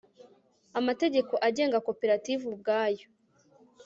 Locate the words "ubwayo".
2.53-3.05